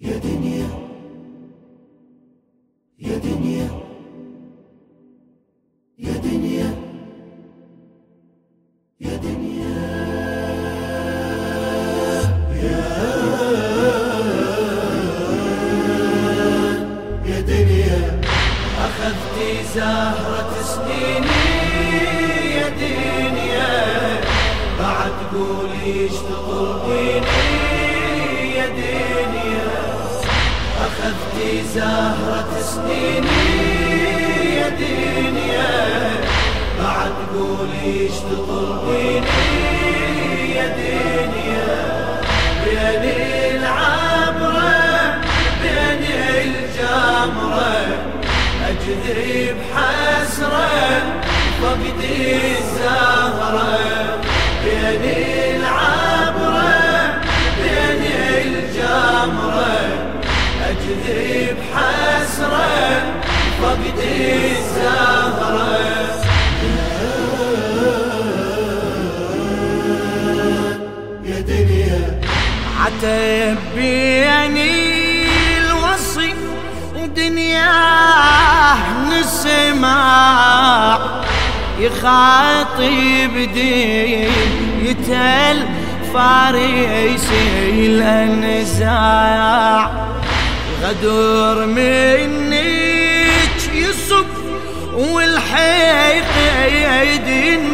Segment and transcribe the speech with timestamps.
[0.00, 0.87] يا
[31.08, 33.44] أخذتي زهرة سنيني
[34.56, 36.10] يا دنيا
[36.82, 39.24] بعد قولي تطلبيني
[40.54, 41.76] يا دنيا
[42.64, 43.04] بين
[43.56, 45.20] العبرة
[45.62, 46.02] بين
[46.44, 47.76] الجمرة
[48.68, 51.22] أجذب حسرة
[51.62, 54.18] فقدي الزهرة.
[54.64, 55.04] بين
[55.56, 57.20] العبرة
[57.62, 58.02] بين
[58.44, 59.87] الجمرة
[60.88, 63.02] أجذب حسرة
[63.62, 65.78] فقدي الزهرة
[71.24, 72.20] يا دنيا
[72.80, 74.72] عتب بيني
[75.58, 76.34] الوصي
[76.96, 78.76] ودنياه
[79.10, 80.98] نسمع
[81.78, 84.30] يخاطب دين
[84.82, 85.58] يتل
[86.14, 89.90] فارسي الانزاع
[90.82, 94.26] غدر منك يصب
[94.94, 96.24] والحيق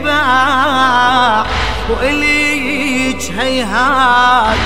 [0.00, 1.46] ينباع
[1.90, 4.58] وإليك هيهات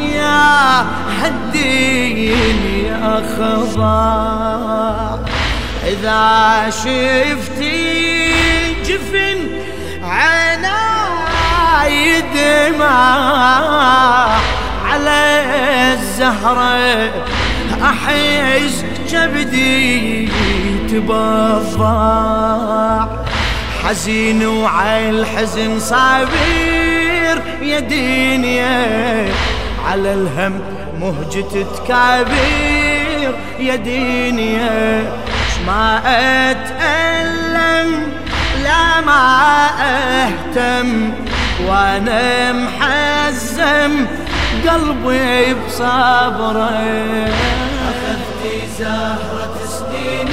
[0.00, 0.86] يا
[1.22, 5.18] حدين يا خضاع
[5.86, 8.32] إذا شفتي
[8.86, 9.38] جفن
[10.02, 11.40] عيناي
[12.20, 12.98] دمع
[14.84, 15.20] على
[15.92, 17.10] الزهرة
[17.84, 20.28] أحس كبدي
[20.90, 21.92] تبضع.
[23.84, 29.26] حزين وعلى الحزن صابر يا دنيا
[29.88, 30.60] على الهم
[31.00, 35.12] مهجة تكابير يا دنيا
[35.66, 36.00] ما
[36.50, 38.02] أتألم
[38.64, 41.12] لا ما أهتم.
[41.68, 44.06] وأنا محزم
[44.68, 46.82] قلبي بصبره
[48.82, 50.31] زهرة سنيني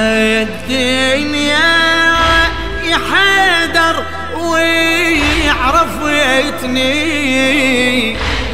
[0.00, 1.70] الدنيا
[2.84, 3.96] يا حيدر
[4.38, 6.90] ويعرف ويتني.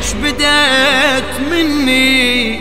[0.01, 2.61] اش بدأت مني؟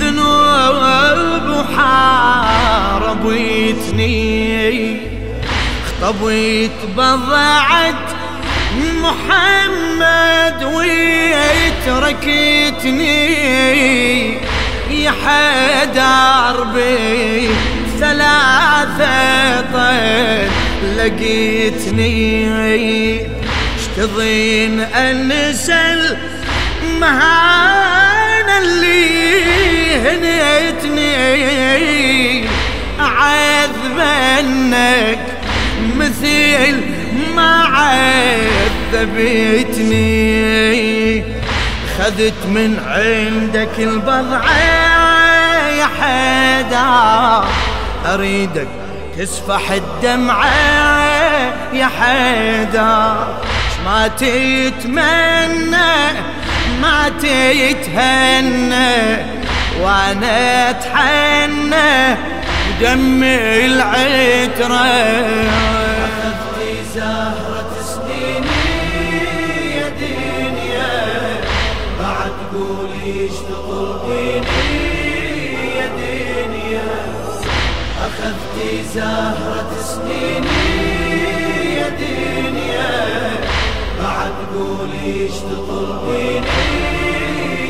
[0.00, 2.18] ذنوب وحاربتني
[5.86, 8.06] خطبت بضعت
[9.02, 12.18] محمد ويتركتني.
[14.90, 17.48] يا حدار بي
[18.00, 20.50] ثلاثة طيب
[20.96, 22.48] لقيتني.
[23.78, 26.16] اشتضين انسل
[27.00, 31.18] مهانا اللي هنيتني.
[33.00, 34.38] اعذبنك
[35.96, 36.74] مثل
[37.36, 37.52] ما
[38.92, 39.98] عذبتني.
[41.98, 44.58] خذت من عندك البضعة
[45.68, 47.44] يا حدا
[48.14, 48.68] أريدك
[49.18, 50.50] تسفح الدمعة
[51.72, 53.16] يا حدا
[53.84, 55.92] ما تتمنى
[56.82, 58.96] ما تتهنى
[59.82, 62.16] وأنا أتحنى
[62.80, 64.86] دم العترة.
[65.98, 68.66] أخذتي زهرة سنيني
[69.76, 70.96] يا دنيا
[72.00, 73.28] بعد قولي
[78.28, 80.68] شفتي زهرة سنيني
[81.76, 83.30] يا دنيا
[84.02, 86.44] بعد قولي إيش تطلبيني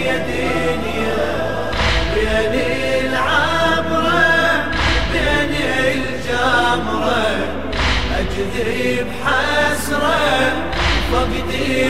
[0.07, 1.71] يا دنيا
[2.15, 2.55] بين
[3.07, 4.27] العبرة
[5.13, 5.55] بين
[5.95, 7.27] الجمرة
[8.19, 10.53] أجذب حسرة
[11.13, 11.87] فقدي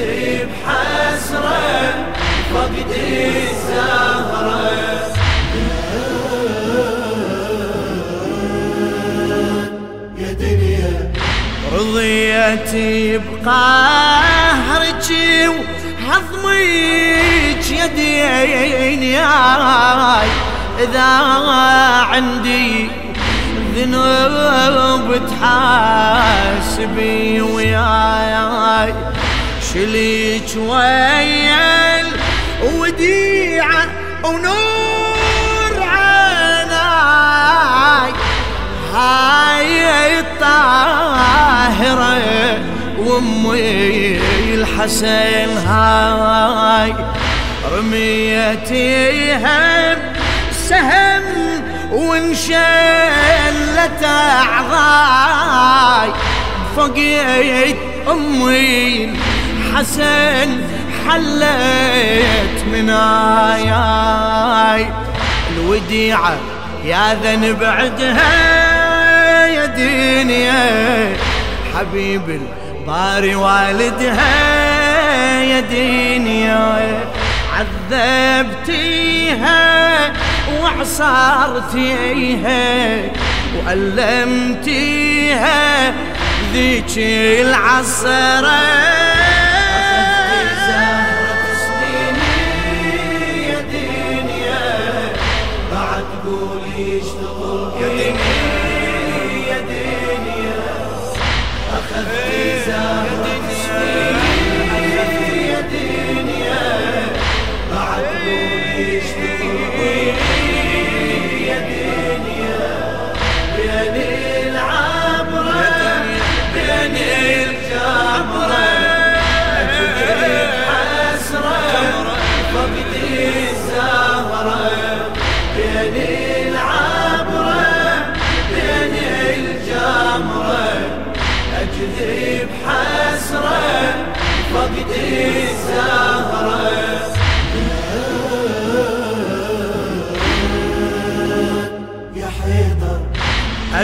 [0.00, 2.12] أجذب حسرة
[2.54, 4.60] فقدي الزهرة.
[10.18, 11.12] يا دنيا
[11.74, 15.08] رضيتي بقهرك
[16.08, 20.28] وهضمك يدين ياي
[20.78, 21.10] إذا
[22.10, 22.88] عندي
[23.76, 28.94] ذنوب تحاسبي وياي.
[29.74, 32.00] شليك ويا
[32.62, 33.86] الوديعة
[34.24, 37.32] ونور عيناي.
[38.94, 42.18] هاي الطاهرة
[42.98, 44.20] وأمي
[44.54, 46.94] الحسن هاي.
[47.72, 49.60] رميتيها
[50.68, 51.22] سهم
[51.92, 56.10] وانشلت أعضاي.
[56.76, 57.76] فقيت
[58.10, 59.29] أمي
[59.60, 60.60] الحسن
[61.08, 62.90] حلت من
[63.50, 64.82] آياي
[65.52, 66.36] الوديعة
[66.84, 71.16] يا ذنب عدها يا دنيا.
[71.74, 74.36] حبيب الباري والدها
[75.42, 77.00] يا دنيا.
[77.90, 79.02] عذبتيها
[80.62, 82.02] وعصرتيها
[83.66, 84.74] وألمتيها
[86.52, 86.98] ذيك
[87.46, 88.60] العصرة.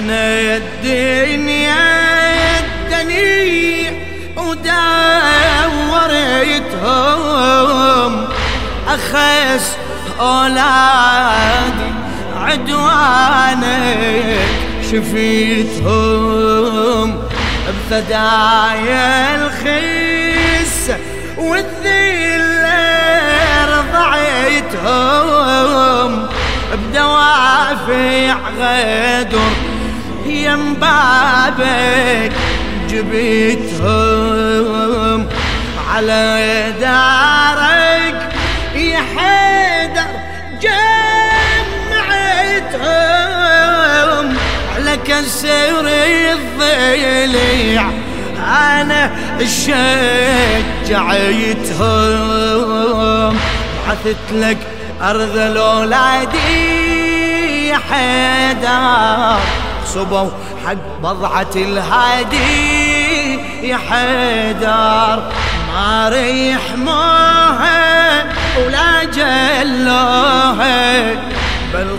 [0.06, 1.74] أنا يا الدنيا
[2.60, 3.92] الدنيا
[4.36, 4.68] ودورتهم
[8.88, 9.76] أخس
[10.20, 11.92] أولادي
[12.36, 13.66] عدوانك
[14.92, 16.28] شفيتهم
[17.90, 20.96] بثدايا الخسة
[21.38, 22.76] والذلة
[24.44, 25.30] رضعتهم
[26.72, 29.65] بدوافع غدر.
[30.30, 32.32] يم بابك
[32.90, 34.46] جبتهم
[35.90, 38.18] على دارك
[38.74, 40.10] يا حيدر
[42.56, 44.26] جمعتهم
[44.76, 45.86] على كسر
[46.32, 47.84] الضليع
[48.46, 49.02] أنا
[49.46, 50.96] شجعتهم.
[53.86, 54.58] بعثت لك
[55.02, 56.38] أرض الاولادي
[57.68, 59.65] يا حيدر.
[59.86, 60.30] صبوا
[60.66, 63.34] حق بضعة الهادي.
[63.62, 65.22] يا حيدر
[65.68, 68.24] ما ريحموها
[68.58, 71.14] ولا جلوها
[71.74, 71.98] بل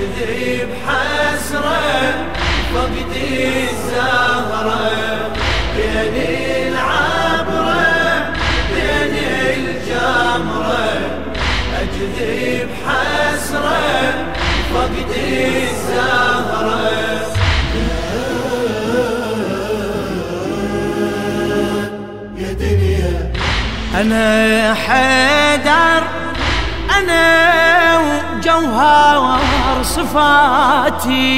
[0.00, 2.24] أجذب حسرة
[2.74, 5.30] فقدي الزهرة.
[5.76, 6.16] بين
[6.72, 8.32] العبرة
[8.74, 9.14] بين
[9.56, 10.88] الجمرة.
[11.80, 14.34] أجذب حسرة
[14.74, 16.90] فقدي الزهرة.
[22.38, 23.32] يا دنيا
[24.00, 26.02] أنا حيدر
[26.98, 27.69] أنا
[28.60, 31.28] وجوهر صفاتي.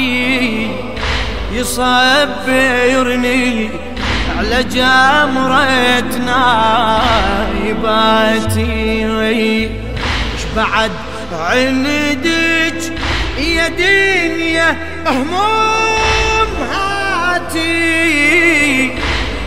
[1.52, 2.90] يصبرني
[4.38, 6.00] على جمرة
[7.62, 8.62] نايباتي.
[9.20, 10.90] إيش بعد؟
[11.32, 12.82] عندك
[13.38, 14.76] يا دنيا
[15.06, 17.82] هموم هاتي.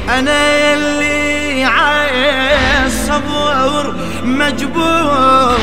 [0.10, 3.15] أنا اللي عالصبر
[4.24, 5.54] مجبول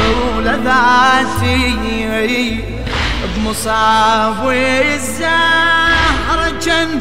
[0.64, 2.58] ذاتي
[3.36, 7.00] بمصاب الزهرة كان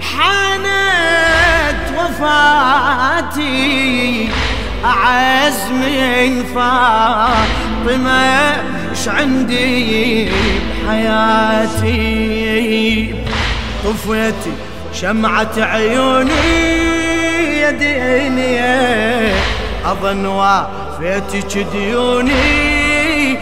[0.00, 3.52] حانت وفاتي.
[4.84, 8.30] أعز من فاطمة
[8.90, 10.28] إيش عندي
[10.86, 13.14] بحياتي؟
[13.84, 14.52] طفيتي
[14.92, 16.32] شمعة عيوني
[17.60, 19.34] يا دنيا
[19.84, 22.71] أظن وافيتك ديوني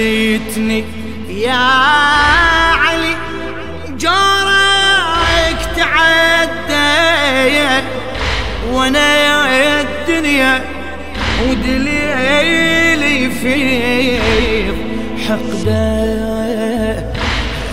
[0.00, 0.84] خليتني
[1.28, 1.52] يا
[2.84, 3.16] علي
[3.98, 6.90] جارك تعدى
[8.72, 10.64] وأنا الدنيا
[11.48, 14.18] ودليلي في
[15.28, 17.04] حقده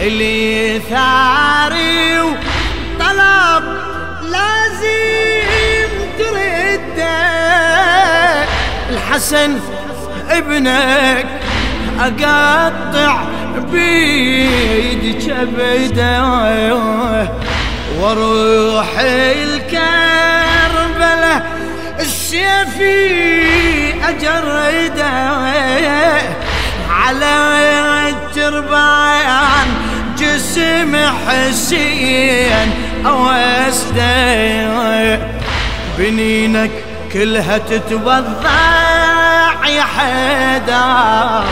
[0.01, 3.63] اللي ثاري وطلب
[4.23, 7.17] لازم ترده.
[8.89, 9.59] الحسن
[10.29, 11.46] ابنك
[11.99, 13.19] أقطع
[13.71, 16.23] بيد كبده
[17.99, 18.87] وأروح
[19.39, 21.35] الكربلة
[21.99, 23.07] السيفي
[24.09, 25.07] أجرده
[26.89, 27.35] على
[28.09, 29.67] التربان
[30.17, 30.95] جسم
[31.27, 32.69] حسين
[33.05, 35.19] اوسده
[35.97, 36.71] بنينك
[37.13, 38.77] كلها تتوضع
[39.67, 41.43] يا حيدر.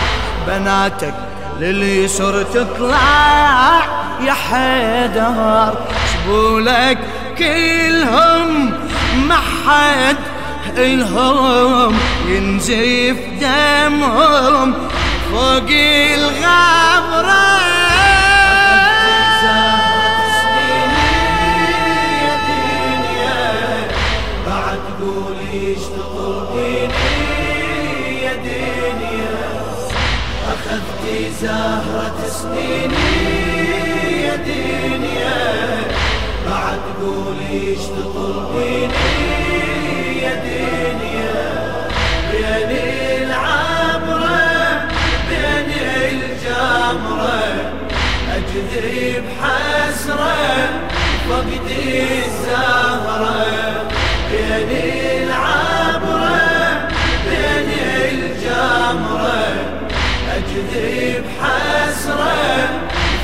[0.48, 1.14] بناتك
[1.60, 3.82] لليسر تطلع
[4.22, 5.74] يا حيدر.
[6.14, 6.98] شبولك
[7.38, 8.74] كلهم
[9.28, 10.16] ما حد
[10.78, 11.98] إلهم
[12.28, 14.74] ينزف دمهم
[15.32, 15.70] فوق
[16.16, 17.85] الغبره
[31.06, 33.10] أخذتي زهرة سنيني
[34.24, 35.44] يا دنيا
[36.50, 41.46] بعد قولي اشتغل بيني يا دنيا
[42.32, 42.72] بين
[43.24, 44.88] العبرة
[45.30, 45.70] بين
[46.12, 47.44] الجمرة.
[48.36, 50.70] أجذب حسرة
[51.30, 53.46] فقدي الزهرة.
[54.32, 54.72] بين
[55.24, 56.90] العبرة
[57.30, 57.70] بين
[58.12, 59.45] الجمرة.
[60.56, 62.70] أجذب حسرة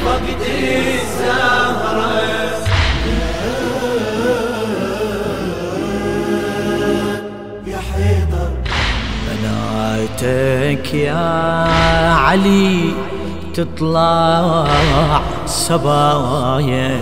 [0.06, 2.12] فقدي الزهرة.
[7.68, 8.52] يا حيدر
[9.28, 11.30] بناتك يا
[12.14, 12.94] علي
[13.54, 16.98] تطلع صبايا.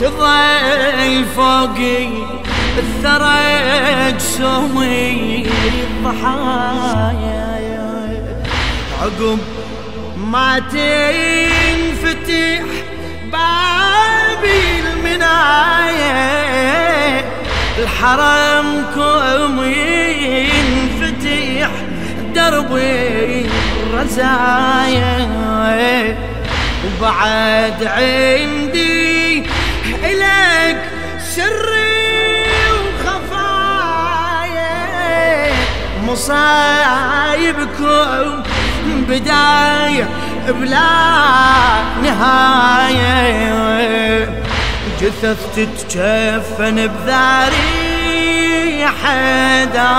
[0.00, 2.08] تظل فوقي
[2.78, 7.59] الثرى جسومي الضحايا
[9.00, 9.38] عقب
[10.16, 12.62] ما تنفتح
[13.32, 16.20] بابي المناية.
[17.78, 19.64] الحرمكم
[20.24, 21.70] ينفتح
[22.34, 23.46] دربي
[23.82, 25.28] الرزايا.
[26.86, 29.44] وبعد عندي
[30.04, 30.80] إلك
[31.18, 34.76] سري وخفايا.
[36.06, 37.10] مصايبكم
[39.08, 40.08] بداية
[40.48, 40.90] بلا
[42.02, 43.10] نهاية.
[45.00, 49.94] جثث تتكفن بثاري حدا.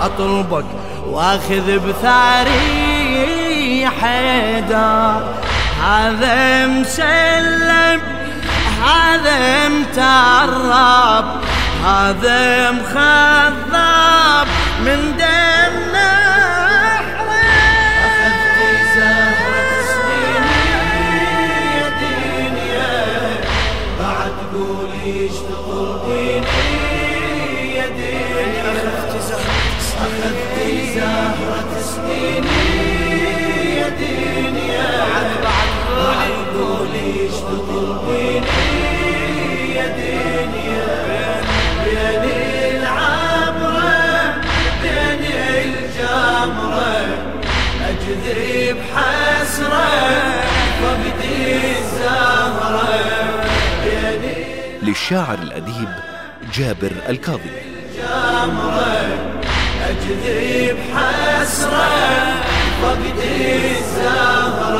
[0.00, 0.64] أطلبك
[1.06, 4.96] وأخذ بثاري حدا.
[5.84, 8.00] هذا مسلم
[8.84, 11.24] هذا متعرب
[11.84, 14.46] هذا مخضب
[14.84, 15.97] من دمنا
[54.88, 55.88] للشاعر الأديب
[56.54, 57.60] جابر الكاظمي.
[59.88, 61.88] أجذب حسرة
[62.82, 64.74] فقد الزهر